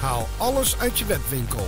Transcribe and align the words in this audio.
Haal 0.00 0.22
alles 0.38 0.80
uit 0.80 0.98
je 0.98 1.04
webwinkel. 1.06 1.64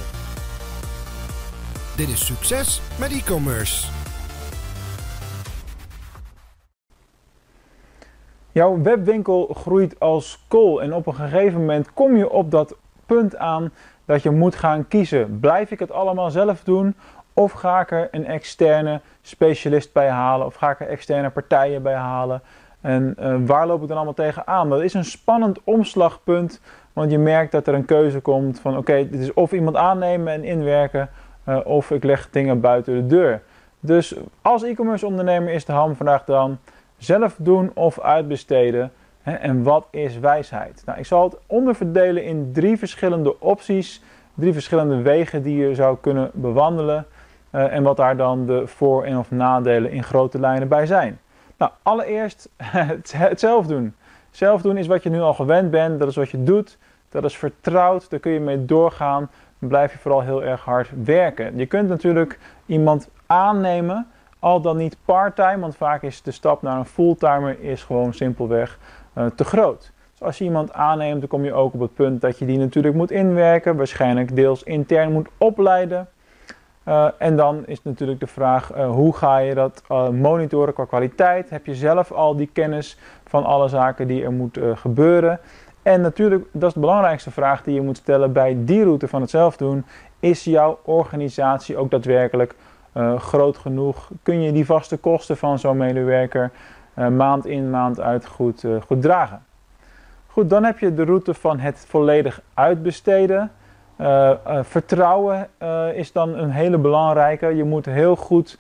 Dit 1.97 2.09
is 2.09 2.27
succes 2.27 2.81
met 2.99 3.11
e-commerce. 3.13 3.91
Jouw 8.53 8.83
webwinkel 8.83 9.47
groeit 9.47 10.01
als 10.01 10.45
kool 10.49 10.83
en 10.83 10.95
op 10.95 11.07
een 11.07 11.15
gegeven 11.15 11.61
moment 11.61 11.93
kom 11.93 12.17
je 12.17 12.31
op 12.31 12.51
dat 12.51 12.77
punt 13.07 13.37
aan 13.37 13.73
dat 14.05 14.23
je 14.23 14.31
moet 14.31 14.55
gaan 14.55 14.89
kiezen. 14.89 15.41
Blijf 15.41 15.71
ik 15.71 15.79
het 15.79 15.93
allemaal 15.93 16.31
zelf 16.31 16.63
doen 16.63 16.95
of 17.33 17.53
ga 17.53 17.81
ik 17.81 17.91
er 17.91 18.09
een 18.11 18.27
externe 18.27 19.01
specialist 19.23 19.93
bij 19.93 20.09
halen 20.09 20.47
of 20.47 20.55
ga 20.55 20.71
ik 20.71 20.81
er 20.81 20.89
externe 20.89 21.31
partijen 21.31 21.83
bij 21.83 21.95
halen? 21.95 22.43
En 22.83 23.17
uh, 23.21 23.37
waar 23.47 23.67
loop 23.67 23.83
ik 23.83 23.89
dan 23.89 23.97
allemaal 23.97 24.15
tegenaan? 24.15 24.69
Dat 24.69 24.83
is 24.83 24.95
een 24.95 25.05
spannend 25.05 25.59
omslagpunt, 25.65 26.61
want 26.93 27.11
je 27.11 27.19
merkt 27.19 27.53
dat 27.53 27.67
er 27.67 27.75
een 27.75 27.85
keuze 27.85 28.21
komt 28.21 28.61
van 28.61 28.77
oké, 28.77 29.09
dit 29.11 29.21
is 29.21 29.33
of 29.33 29.53
iemand 29.53 29.77
aannemen 29.77 30.33
en 30.33 30.45
inwerken 30.45 31.11
uh, 31.49 31.59
of 31.65 31.91
ik 31.91 32.05
leg 32.05 32.31
dingen 32.31 32.61
buiten 32.61 32.95
de 32.95 33.07
deur. 33.07 33.43
Dus 33.81 34.15
als 34.43 34.63
e-commerce 34.63 35.07
ondernemer 35.07 35.53
is 35.53 35.65
de 35.65 35.73
ham 35.73 35.95
vandaag 35.97 36.25
dan 36.25 36.59
zelf 36.97 37.37
doen 37.39 37.71
of 37.75 38.01
uitbesteden. 38.01 38.93
Hè, 39.23 39.33
en 39.33 39.63
wat 39.63 39.87
is 39.91 40.19
wijsheid? 40.19 40.83
Nou, 40.87 40.99
ik 40.99 41.07
zal 41.07 41.23
het 41.23 41.39
onderverdelen 41.47 42.25
in 42.25 42.51
drie 42.53 42.79
verschillende 42.79 43.41
opties, 43.41 44.03
drie 44.35 44.53
verschillende 44.53 45.03
wegen 45.03 45.43
die 45.43 45.57
je 45.57 45.75
zou 45.75 45.97
kunnen 46.01 46.31
bewandelen. 46.35 47.07
Uh, 47.55 47.73
en 47.73 47.83
wat 47.83 47.97
daar 47.97 48.17
dan 48.17 48.47
de 48.47 48.67
voor- 48.67 49.05
en 49.05 49.19
of 49.19 49.31
nadelen 49.31 49.91
in 49.91 50.03
grote 50.03 50.41
lijnen 50.41 50.69
bij 50.69 50.87
zijn. 50.87 51.19
Nou, 51.57 51.73
allereerst 51.83 52.49
het 53.17 53.41
zelf 53.41 53.67
doen. 53.67 53.95
Zelf 54.33 54.63
doen 54.63 54.77
is 54.77 54.87
wat 54.87 55.03
je 55.03 55.11
nu 55.11 55.21
al 55.21 55.35
gewend 55.35 55.71
bent, 55.71 55.99
dat 55.99 56.09
is 56.09 56.17
wat 56.17 56.31
je 56.31 56.43
doet, 56.43 56.79
dat 57.09 57.25
is 57.25 57.37
vertrouwd, 57.37 58.11
daar 58.11 58.21
kun 58.21 58.33
je 58.33 58.41
mee 58.41 58.65
doorgaan. 58.65 59.31
Dan 59.59 59.69
blijf 59.69 59.93
je 59.93 59.99
vooral 59.99 60.21
heel 60.21 60.45
erg 60.45 60.65
hard 60.65 60.91
werken. 61.05 61.59
Je 61.59 61.67
kunt 61.67 61.89
natuurlijk 61.89 62.39
iemand 62.67 63.09
aannemen, 63.27 64.07
al 64.39 64.61
dan 64.61 64.77
niet 64.77 64.97
parttime, 65.05 65.59
want 65.59 65.77
vaak 65.77 66.03
is 66.03 66.23
de 66.23 66.31
stap 66.31 66.63
naar 66.63 66.79
een 66.79 66.85
fulltimer 66.85 67.61
is 67.61 67.83
gewoon 67.83 68.15
simpelweg 68.15 68.79
uh, 69.19 69.27
te 69.27 69.45
groot. 69.45 69.93
Dus 70.11 70.23
als 70.23 70.39
je 70.39 70.45
iemand 70.45 70.73
aanneemt, 70.73 71.21
dan 71.21 71.29
kom 71.29 71.45
je 71.45 71.53
ook 71.53 71.75
op 71.75 71.81
het 71.81 71.95
punt 71.95 72.21
dat 72.21 72.39
je 72.39 72.47
die 72.47 72.59
natuurlijk 72.59 72.95
moet 72.95 73.11
inwerken, 73.11 73.77
waarschijnlijk 73.77 74.37
deels 74.37 74.63
intern 74.63 75.13
moet 75.13 75.29
opleiden. 75.39 76.09
Uh, 76.89 77.09
en 77.19 77.37
dan 77.37 77.67
is 77.67 77.83
natuurlijk 77.83 78.21
de 78.21 78.27
vraag, 78.27 78.77
uh, 78.77 78.91
hoe 78.91 79.17
ga 79.17 79.39
je 79.39 79.55
dat 79.55 79.83
uh, 79.91 80.09
monitoren 80.09 80.75
qua 80.75 80.85
kwaliteit? 80.85 81.51
Heb 81.51 81.67
je 81.67 81.75
zelf 81.75 82.13
al 82.13 82.37
die 82.37 82.51
kennis 82.53 82.99
van 83.27 83.45
alle 83.45 83.69
zaken 83.69 84.07
die 84.07 84.25
er 84.25 84.33
moeten 84.33 84.79
gebeuren? 84.79 85.41
En 85.83 86.01
natuurlijk, 86.01 86.47
dat 86.53 86.69
is 86.69 86.75
de 86.75 86.81
belangrijkste 86.81 87.31
vraag 87.31 87.63
die 87.63 87.75
je 87.75 87.81
moet 87.81 87.97
stellen 87.97 88.33
bij 88.33 88.57
die 88.59 88.85
route 88.85 89.09
van 89.09 89.21
het 89.21 89.31
zelf 89.31 89.57
doen. 89.57 89.85
Is 90.21 90.45
jouw 90.45 90.79
organisatie 90.83 91.77
ook 91.77 91.91
daadwerkelijk 91.91 92.55
groot 93.17 93.57
genoeg? 93.57 94.11
Kun 94.23 94.43
je 94.43 94.53
die 94.53 94.67
vaste 94.67 94.97
kosten 94.97 95.37
van 95.37 95.59
zo'n 95.59 95.77
medewerker 95.77 96.51
maand 96.95 97.47
in, 97.47 97.71
maand 97.71 98.01
uit 98.01 98.27
goed, 98.27 98.65
goed 98.87 99.03
dragen? 99.03 99.43
Goed, 100.27 100.51
dan 100.51 100.65
heb 100.65 100.79
je 100.79 100.95
de 100.95 101.05
route 101.05 101.35
van 101.35 101.59
het 101.59 101.85
volledig 101.89 102.41
uitbesteden. 102.55 103.51
Uh, 104.03 104.31
uh, 104.47 104.59
vertrouwen 104.63 105.49
uh, 105.63 105.95
is 105.95 106.13
dan 106.13 106.39
een 106.39 106.51
hele 106.51 106.79
belangrijke. 106.79 107.47
Je 107.47 107.65
moet 107.65 107.85
heel 107.85 108.17
goed 108.17 108.59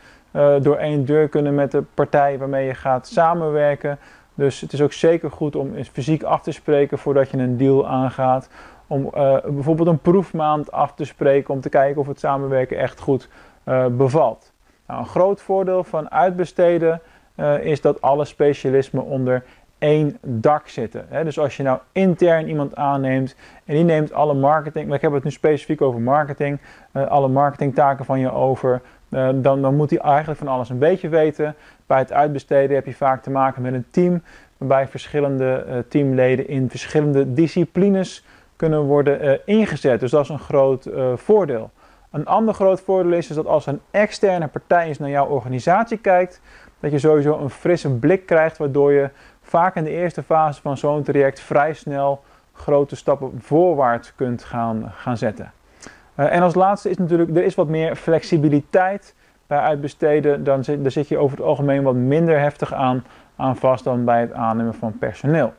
door 0.60 0.76
één 0.76 1.04
deur 1.04 1.28
kunnen 1.28 1.54
met 1.54 1.70
de 1.70 1.82
partij 1.94 2.38
waarmee 2.38 2.66
je 2.66 2.74
gaat 2.74 3.06
samenwerken. 3.06 3.98
Dus 4.34 4.60
het 4.60 4.72
is 4.72 4.82
ook 4.82 4.92
zeker 4.92 5.30
goed 5.30 5.56
om 5.56 5.74
eens 5.74 5.88
fysiek 5.88 6.22
af 6.22 6.42
te 6.42 6.52
spreken 6.52 6.98
voordat 6.98 7.30
je 7.30 7.36
een 7.36 7.56
deal 7.56 7.88
aangaat. 7.88 8.48
Om 8.86 9.10
bijvoorbeeld 9.44 9.88
een 9.88 9.98
proefmaand 9.98 10.72
af 10.72 10.94
te 10.94 11.04
spreken 11.04 11.54
om 11.54 11.60
te 11.60 11.68
kijken 11.68 12.00
of 12.00 12.06
het 12.06 12.18
samenwerken 12.18 12.78
echt 12.78 13.00
goed 13.00 13.28
bevalt. 13.90 14.52
Nou, 14.86 15.00
een 15.00 15.06
groot 15.06 15.40
voordeel 15.40 15.84
van 15.84 16.10
uitbesteden 16.10 17.00
is 17.60 17.80
dat 17.80 18.00
alle 18.00 18.24
specialismen 18.24 19.04
onder 19.04 19.44
één 19.82 20.18
dak 20.20 20.68
zitten. 20.68 21.06
Dus 21.24 21.38
als 21.38 21.56
je 21.56 21.62
nou 21.62 21.78
intern 21.92 22.48
iemand 22.48 22.76
aanneemt 22.76 23.36
en 23.64 23.74
die 23.74 23.84
neemt 23.84 24.12
alle 24.12 24.34
marketing, 24.34 24.86
maar 24.86 24.96
ik 24.96 25.02
heb 25.02 25.12
het 25.12 25.24
nu 25.24 25.30
specifiek 25.30 25.80
over 25.80 26.00
marketing, 26.00 26.58
uh, 26.92 27.06
alle 27.06 27.28
marketingtaken 27.28 28.04
van 28.04 28.20
je 28.20 28.32
over, 28.32 28.80
uh, 29.08 29.28
dan, 29.34 29.62
dan 29.62 29.76
moet 29.76 29.90
hij 29.90 29.98
eigenlijk 29.98 30.38
van 30.38 30.48
alles 30.48 30.68
een 30.68 30.78
beetje 30.78 31.08
weten. 31.08 31.54
Bij 31.86 31.98
het 31.98 32.12
uitbesteden 32.12 32.76
heb 32.76 32.86
je 32.86 32.94
vaak 32.94 33.22
te 33.22 33.30
maken 33.30 33.62
met 33.62 33.74
een 33.74 33.86
team, 33.90 34.22
waarbij 34.58 34.86
verschillende 34.86 35.64
uh, 35.68 35.74
teamleden 35.88 36.48
in 36.48 36.70
verschillende 36.70 37.32
disciplines 37.32 38.24
kunnen 38.56 38.82
worden 38.82 39.46
ingezet. 39.46 40.00
Dus 40.00 40.10
dat 40.10 40.22
is 40.22 40.28
een 40.28 40.38
groot 40.38 40.88
voordeel. 41.14 41.70
Een 42.10 42.26
ander 42.26 42.54
groot 42.54 42.80
voordeel 42.80 43.12
is, 43.12 43.30
is 43.30 43.36
dat 43.36 43.46
als 43.46 43.66
een 43.66 43.80
externe 43.90 44.48
partij 44.48 44.86
eens 44.86 44.98
naar 44.98 45.10
jouw 45.10 45.26
organisatie 45.26 45.98
kijkt, 45.98 46.40
dat 46.80 46.90
je 46.90 46.98
sowieso 46.98 47.38
een 47.38 47.50
frisse 47.50 47.90
blik 47.90 48.26
krijgt, 48.26 48.58
waardoor 48.58 48.92
je 48.92 49.10
vaak 49.42 49.76
in 49.76 49.84
de 49.84 49.90
eerste 49.90 50.22
fase 50.22 50.60
van 50.60 50.76
zo'n 50.76 51.02
traject 51.02 51.40
vrij 51.40 51.74
snel 51.74 52.22
grote 52.52 52.96
stappen 52.96 53.32
voorwaarts 53.40 54.14
kunt 54.14 54.44
gaan, 54.44 54.92
gaan 54.94 55.16
zetten. 55.16 55.52
Uh, 56.16 56.32
en 56.32 56.42
als 56.42 56.54
laatste 56.54 56.90
is 56.90 56.96
natuurlijk, 56.96 57.36
er 57.36 57.44
is 57.44 57.54
wat 57.54 57.68
meer 57.68 57.96
flexibiliteit 57.96 59.14
bij 59.46 59.58
uitbesteden. 59.58 60.44
Dan 60.44 60.64
zit, 60.64 60.82
daar 60.82 60.90
zit 60.90 61.08
je 61.08 61.18
over 61.18 61.36
het 61.36 61.46
algemeen 61.46 61.82
wat 61.82 61.94
minder 61.94 62.38
heftig 62.38 62.74
aan, 62.74 63.04
aan 63.36 63.56
vast 63.56 63.84
dan 63.84 64.04
bij 64.04 64.20
het 64.20 64.32
aannemen 64.32 64.74
van 64.74 64.98
personeel. 64.98 65.52